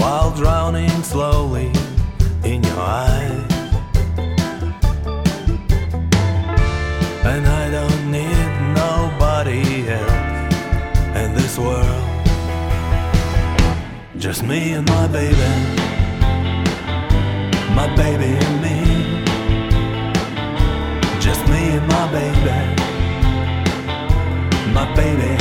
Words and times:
while 0.00 0.30
drowning 0.32 1.02
slowly 1.02 1.70
in 2.42 2.62
your 2.64 2.80
eyes. 2.80 3.52
And 7.30 7.46
I 7.46 7.70
don't 7.70 8.10
need 8.10 8.48
nobody 8.82 9.88
else 9.88 10.54
in 11.22 11.34
this 11.34 11.58
world, 11.58 12.04
just 14.16 14.42
me 14.42 14.72
and 14.72 14.88
my 14.88 15.06
baby, 15.08 15.52
my 17.74 17.88
baby 17.94 18.30
and 18.46 18.56
me, 18.64 18.78
just 21.20 21.42
me 21.52 21.62
and 21.76 21.86
my 21.88 22.06
baby, 22.16 22.58
my 24.72 24.86
baby. 24.94 25.39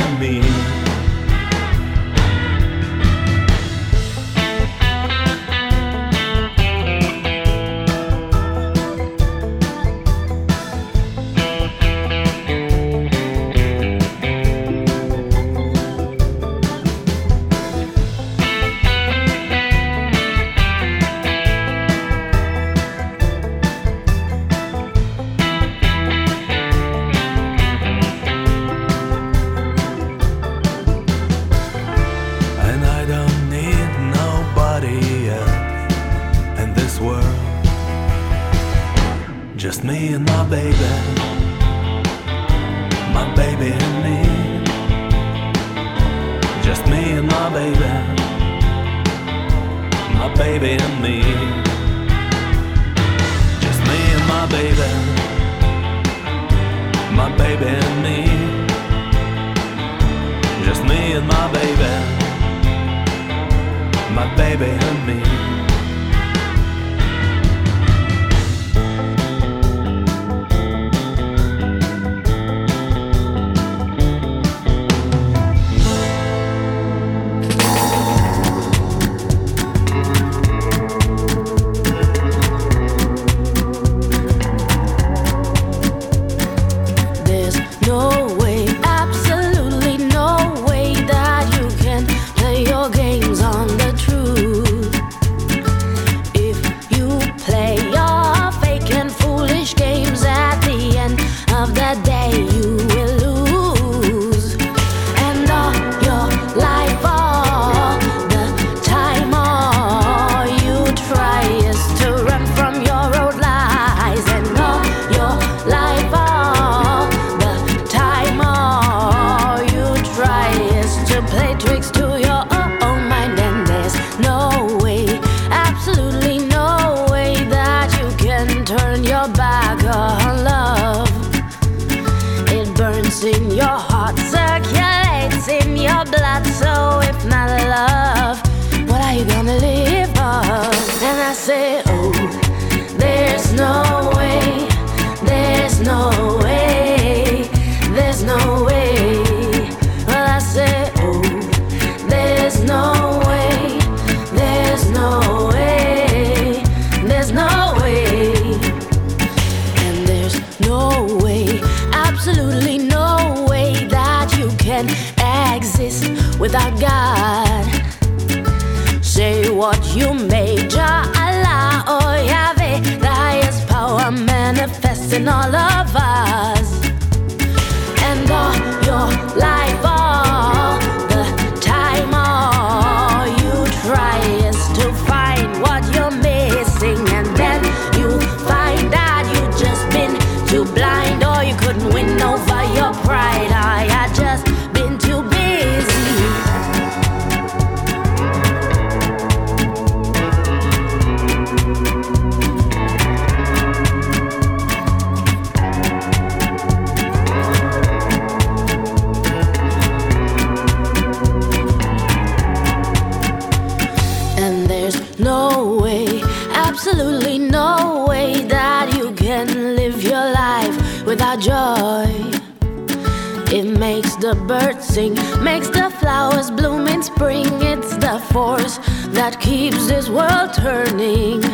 keeps 229.72 229.88
this 229.88 230.10
world 230.10 230.52
turning. 230.54 231.49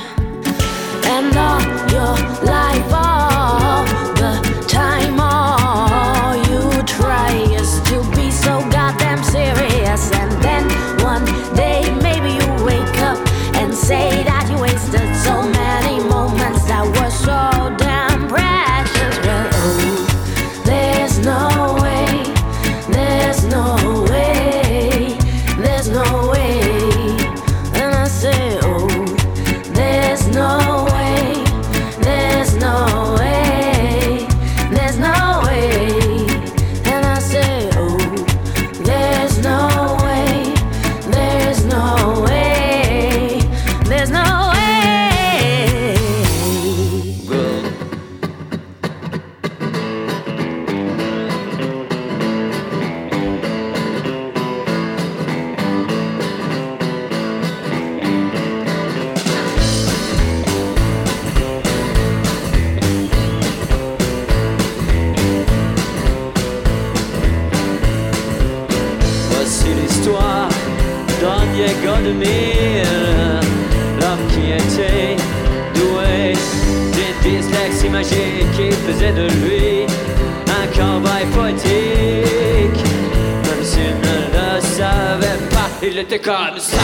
He 85.85 85.91
lit 85.91 86.09
the 86.09 86.17
car 86.17 86.49
and 86.49 86.59
said, 86.59 86.79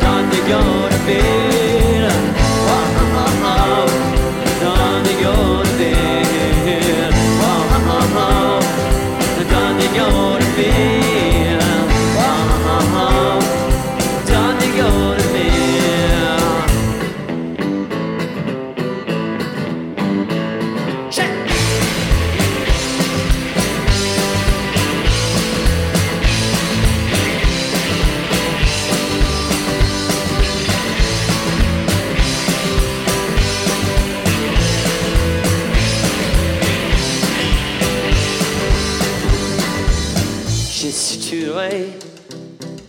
I'm 0.00 0.30
gonna 0.48 1.06
be 1.08 1.67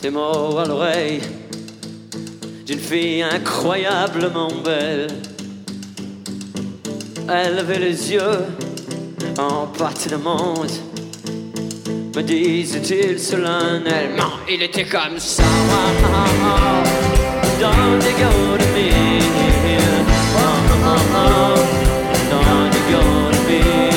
ces 0.10 0.16
mots 0.16 0.58
à 0.58 0.66
l'oreille 0.66 1.22
d'une 2.66 2.80
fille 2.80 3.22
incroyablement 3.22 4.50
belle. 4.63 5.08
Elle 7.30 7.60
avait 7.60 7.78
les 7.78 8.13
yeux 8.13 8.39
en 9.38 9.68
partie 9.68 10.10
de 10.10 10.16
monde. 10.16 10.72
Me 12.16 12.22
disait-il 12.22 13.20
solennellement, 13.20 14.34
il 14.50 14.63
était 14.63 14.86
comme 14.86 15.20
ça. 15.20 15.44
Dans 17.62 17.98
des 18.00 18.13
gars 18.20 18.58
de. 18.58 18.89
Oh, 20.36 20.50
oh, 20.86 21.00
oh, 21.16 21.60
dans 22.32 22.70
des. 23.48 23.88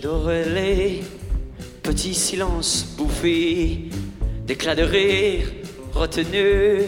j'adorais 0.00 0.44
les 0.44 1.02
petits 1.82 2.14
silences 2.14 2.86
bouffés, 2.96 3.90
d'éclats 4.46 4.76
de 4.76 4.84
rire 4.84 5.48
retenus 5.92 6.84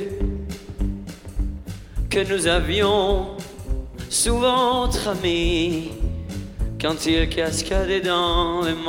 que 2.09 2.21
nous 2.33 2.47
avions 2.47 3.31
souvent 4.09 4.87
tramés 4.89 5.91
quand 6.81 7.05
il 7.07 7.29
cascadait 7.29 8.01
dans 8.01 8.63
les 8.63 8.75
mots. 8.75 8.89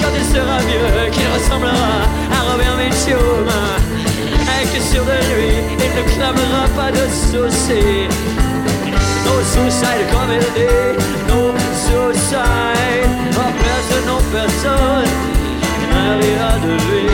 Quand 0.00 0.12
il 0.16 0.24
sera 0.32 0.58
vieux, 0.60 1.10
qu'il 1.12 1.28
ressemblera 1.28 2.02
à 2.32 2.40
Robert 2.52 2.76
Mitchum, 2.76 3.48
et 4.48 4.64
que 4.66 4.80
sur 4.82 5.04
de 5.04 5.18
lui, 5.34 5.52
il 5.72 5.90
ne 5.96 6.02
clamera 6.14 6.64
pas 6.74 6.90
de 6.90 7.06
saucé. 7.30 8.08
No 9.24 9.42
suicide 9.42 10.06
comedy, 10.10 11.19
personne, 13.58 14.06
non 14.06 14.22
personne 14.32 15.10
n'arrivera 15.92 16.58
de 16.58 16.72
lui 16.86 17.06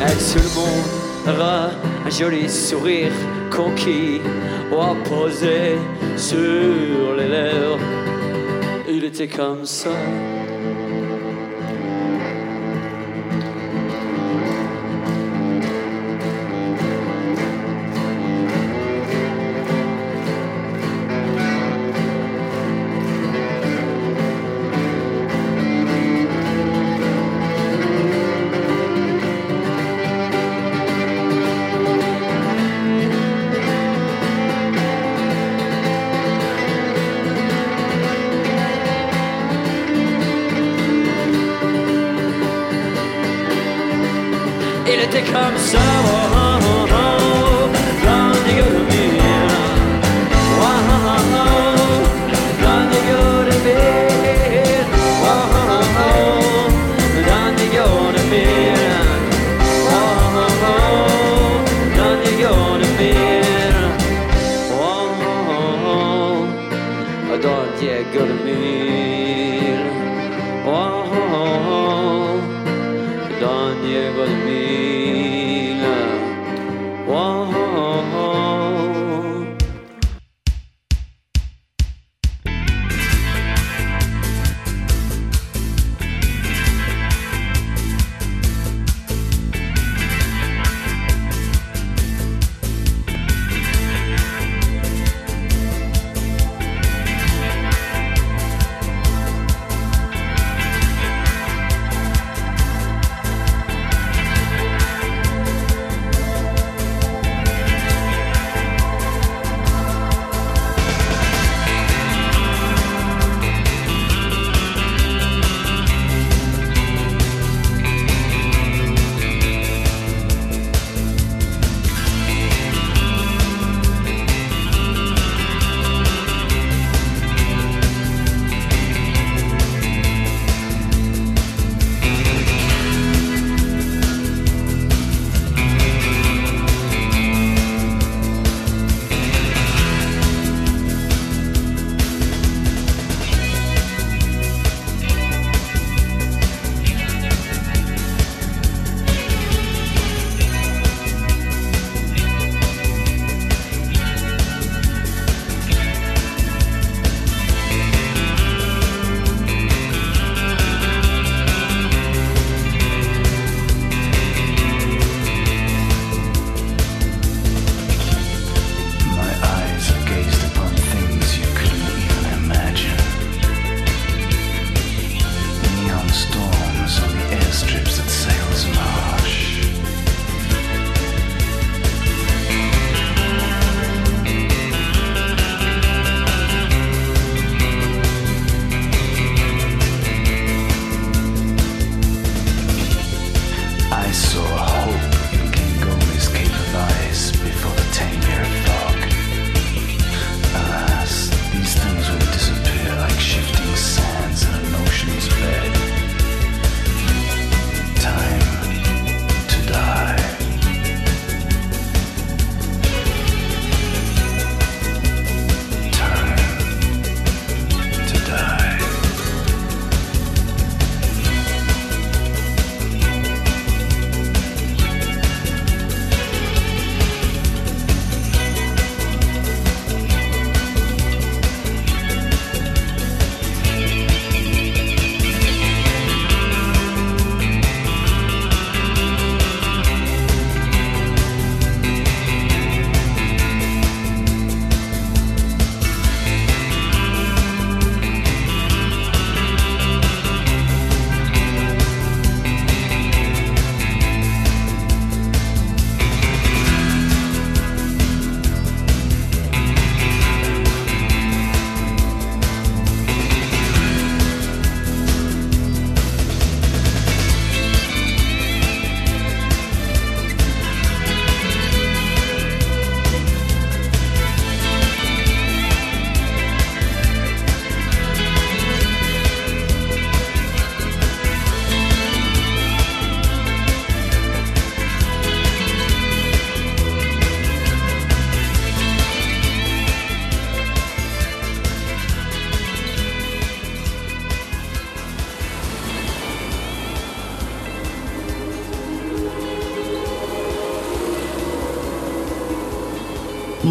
Et 0.00 0.16
tout 0.30 0.42
le 0.42 0.50
monde 0.58 1.38
aura 1.38 1.70
un 2.06 2.10
joli 2.10 2.48
sourire 2.48 3.12
conquis? 3.50 4.20
Ou 4.72 4.94
posé 5.08 5.76
sur 6.16 7.14
les 7.16 7.28
lèvres. 7.28 7.78
Il 8.88 9.04
était 9.04 9.28
comme 9.28 9.64
ça. 9.64 9.90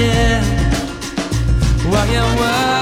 You 0.00 0.40
back 1.90 2.08
again. 2.08 2.30
While 2.38 2.79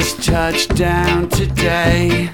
just 0.00 0.22
touched 0.22 0.76
down 0.76 1.28
today. 1.28 2.30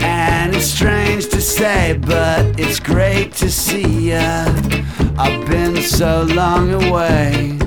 And 0.00 0.54
it's 0.54 0.66
strange 0.66 1.30
to 1.30 1.40
say, 1.40 1.98
but 1.98 2.60
it's 2.60 2.78
great 2.78 3.32
to 3.36 3.50
see 3.50 4.10
ya. 4.10 4.44
I've 5.16 5.48
been 5.48 5.76
so 5.76 6.26
long 6.34 6.74
away, 6.74 7.58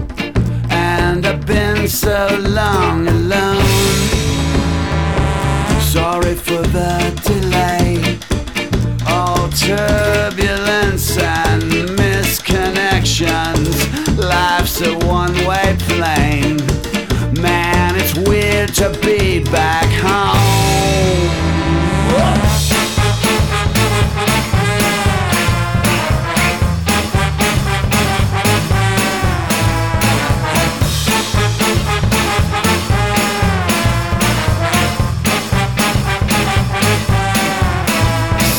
and 0.70 1.26
I've 1.26 1.48
been 1.48 1.88
so 1.88 2.28
long 2.44 3.08
alone. 3.08 3.66
Sorry 5.82 6.36
for 6.36 6.62
the 6.78 7.12
delay. 7.26 7.98
All 9.08 9.50
turbulence 9.50 11.18
and 11.18 11.64
misconnections. 11.98 13.76
Life's 14.16 14.80
a 14.82 14.94
one 15.08 15.34
way 15.48 15.76
plane. 15.80 16.47
To 18.78 18.92
be 19.02 19.44
back 19.44 19.86
home. 20.04 20.38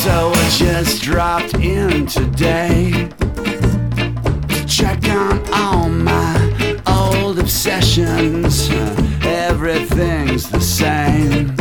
So 0.03 0.33
I 0.35 0.49
just 0.51 1.01
dropped 1.03 1.55
in 1.55 2.07
today 2.07 3.09
Everything's 9.91 10.51
the 10.51 10.61
same, 10.61 11.55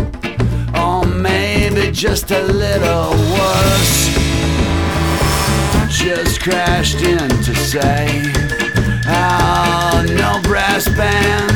or 0.76 1.06
maybe 1.06 1.92
just 1.92 2.32
a 2.32 2.42
little 2.42 3.12
worse. 3.12 4.08
Just 5.90 6.42
crashed 6.42 7.02
in 7.02 7.30
to 7.30 7.56
say, 7.56 8.24
Oh, 9.08 10.06
no 10.10 10.42
brass 10.44 10.88
band, 10.90 11.52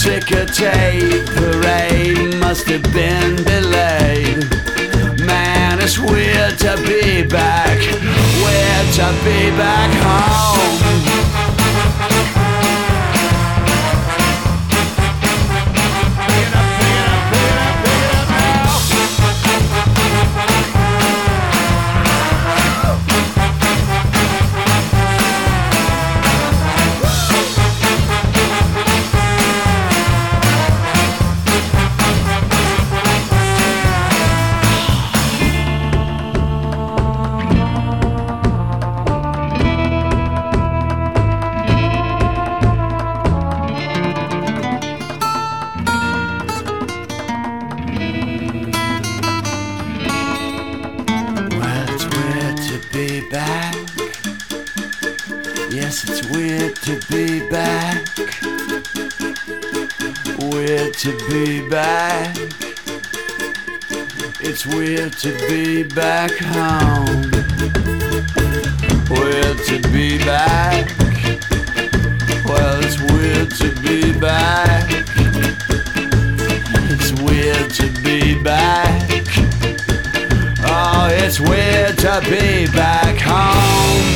ticker 0.00 0.46
tape 0.46 1.26
parade 1.26 2.36
must 2.36 2.68
have 2.68 2.84
been 2.92 3.36
delayed. 3.36 4.48
Man, 5.26 5.80
it's 5.80 5.98
weird 5.98 6.58
to 6.60 6.76
be 6.86 7.26
back, 7.26 7.78
weird 8.44 8.94
to 8.94 9.08
be 9.24 9.50
back 9.56 9.90
home. 10.02 11.05
Weird 64.76 65.12
to 65.14 65.32
be 65.48 65.82
back 65.82 66.30
home. 66.32 67.30
Weird 69.08 69.58
to 69.68 69.80
be 69.90 70.18
back. 70.18 70.92
Well, 72.44 72.84
it's 72.84 73.00
weird 73.10 73.50
to 73.52 73.70
be 73.80 74.12
back. 74.18 74.86
It's 76.90 77.12
weird 77.22 77.70
to 77.70 77.86
be 78.02 78.42
back. 78.42 79.08
Oh, 80.68 81.08
it's 81.10 81.40
weird 81.40 81.96
to 81.98 82.20
be 82.28 82.66
back 82.72 83.18
home. 83.18 84.15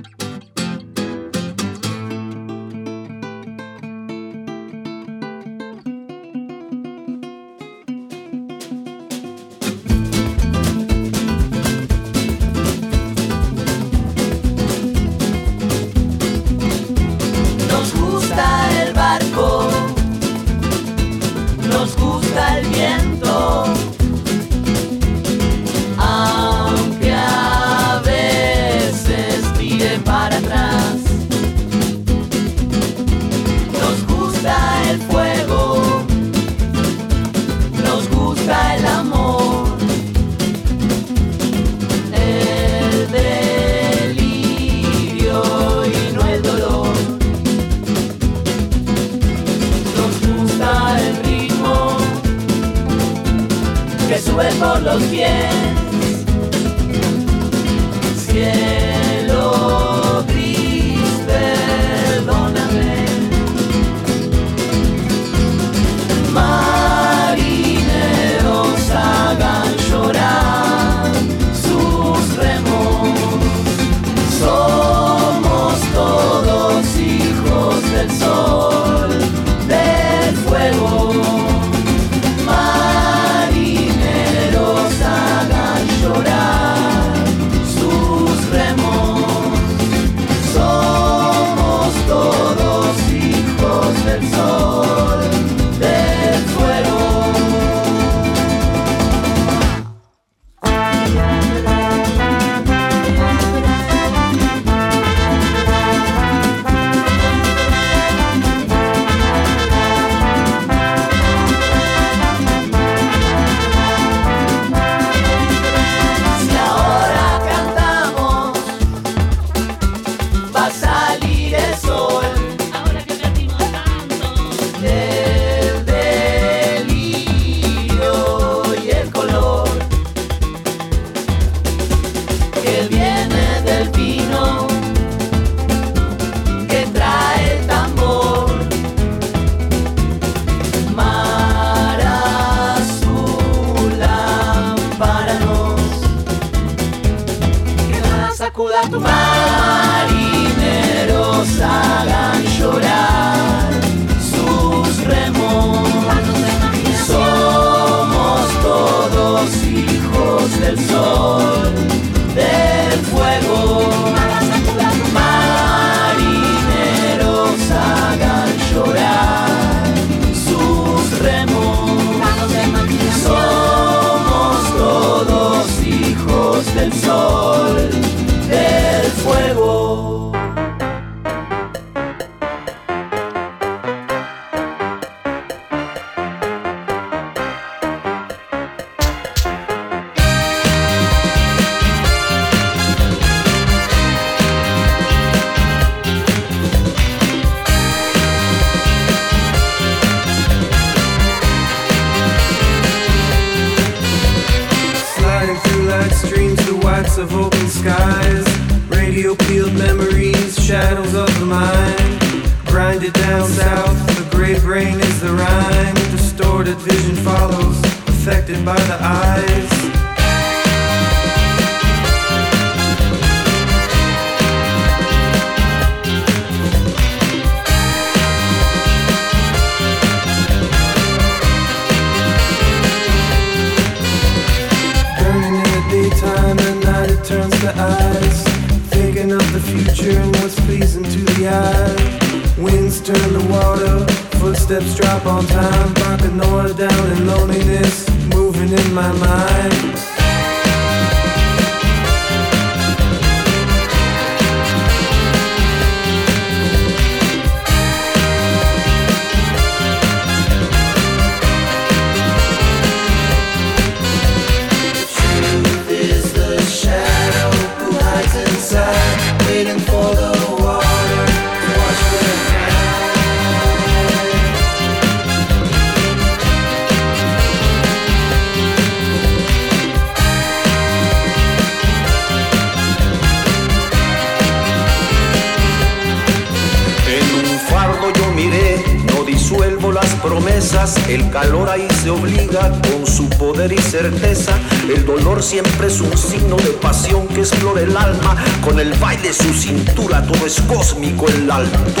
Lal 301.51 302.00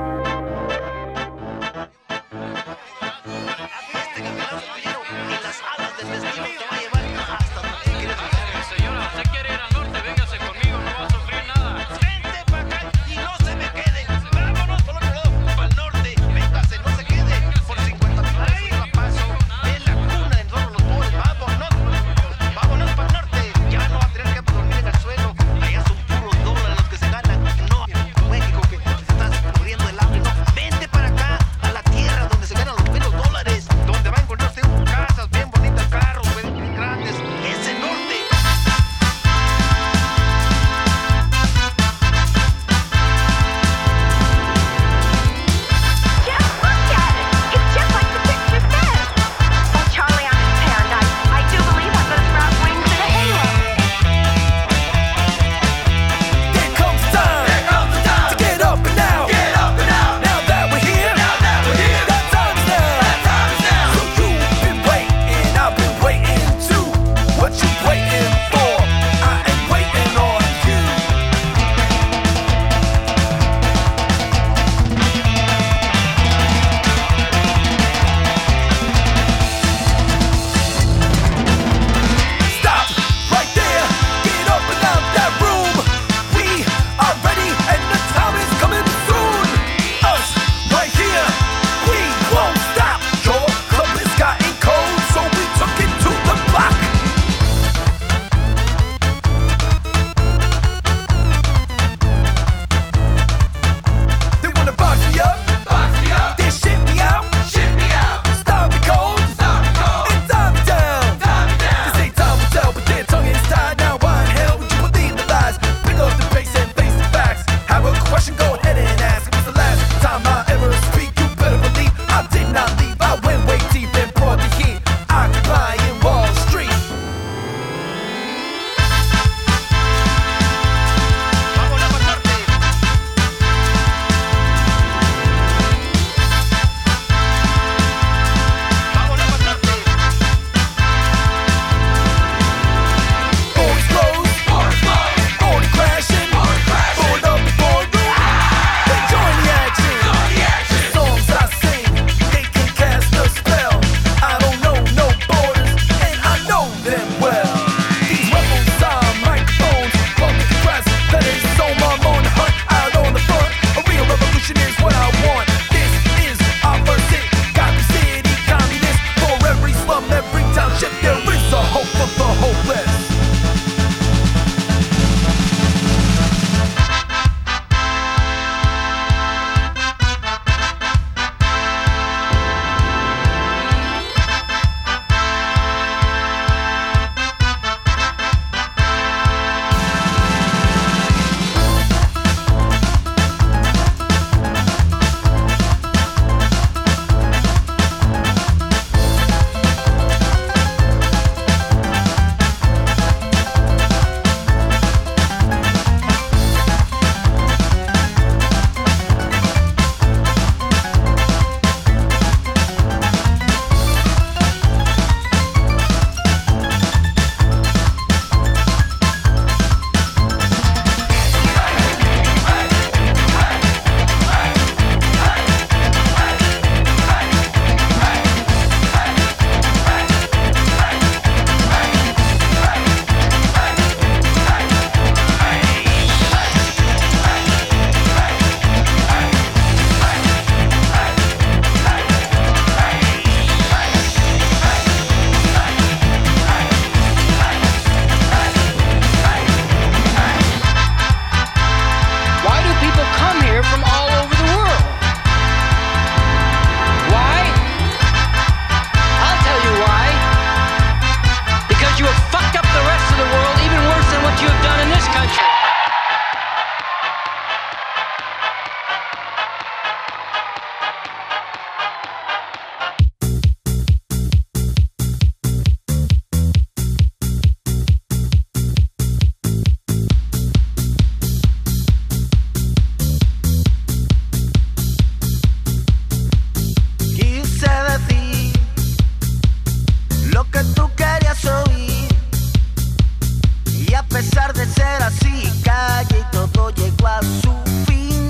a 297.07 297.21
su 297.21 297.51
fin. 297.85 298.29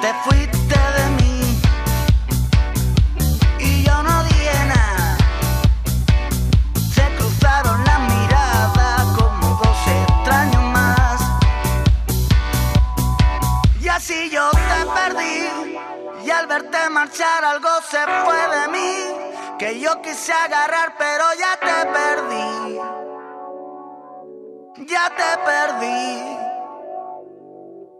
Te 0.00 0.12
fuiste 0.24 0.78
de 0.96 1.10
mí 1.18 1.60
y 3.58 3.82
yo 3.82 4.02
no 4.02 4.24
dije 4.24 4.64
nada. 4.66 5.16
Se 6.94 7.04
cruzaron 7.16 7.84
las 7.84 8.00
miradas 8.00 9.02
como 9.16 9.60
dos 9.62 9.78
extraños 9.86 10.62
más. 10.64 11.20
Y 13.80 13.88
así 13.88 14.30
yo 14.30 14.50
te 14.50 14.86
perdí 14.94 15.48
y 16.24 16.30
al 16.30 16.46
verte 16.46 16.90
marchar 16.90 17.44
algo 17.44 17.68
se 17.90 17.98
fue 18.24 18.58
de 18.58 18.68
mí. 18.68 19.56
Que 19.58 19.80
yo 19.80 20.00
quise 20.02 20.32
agarrar 20.32 20.94
pero 20.98 21.24
ya 21.38 21.58
te 21.58 21.86
perdí 21.90 23.07
ya 24.88 25.10
te 25.16 25.30
perdí. 25.44 26.22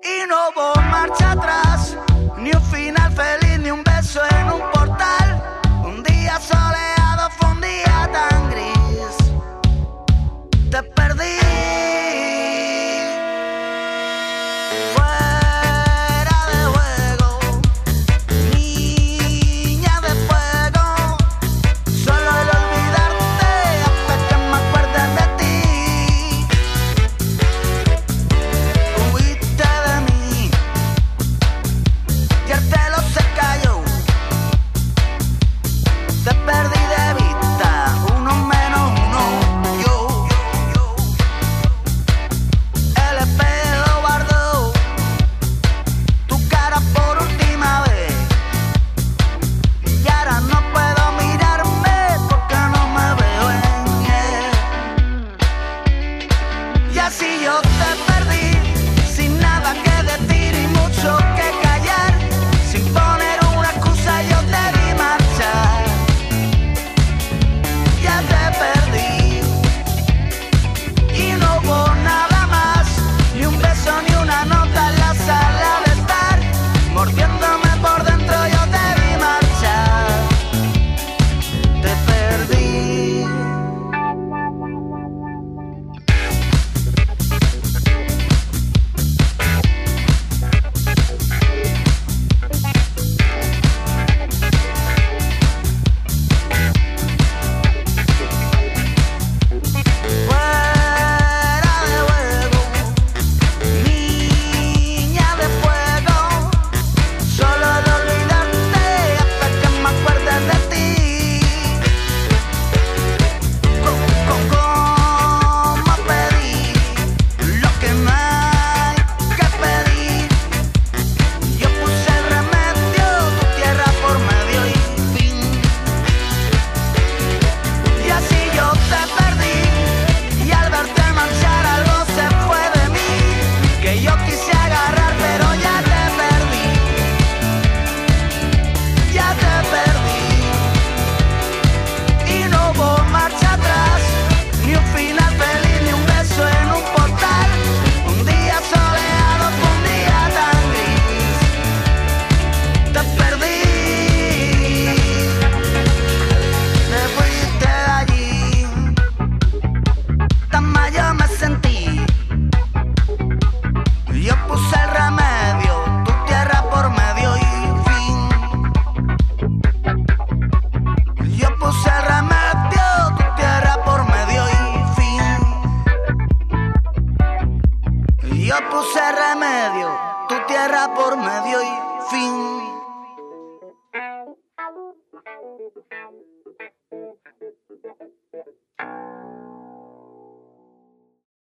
Y 0.02 0.26
no 0.26 0.48
hubo 0.48 0.74
marcha 0.90 1.32
atrás, 1.32 1.96
ni 2.38 2.50
un 2.50 2.62
final 2.62 3.12
feliz, 3.12 3.58
ni 3.60 3.70
un 3.70 3.84
beso 3.84 4.20
en 4.30 4.50
un 4.50 4.62
portal. 4.72 5.42
Un 5.84 6.02
día 6.02 6.40
soleado. 6.40 6.97